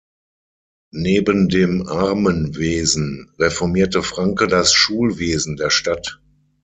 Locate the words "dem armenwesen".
1.47-3.31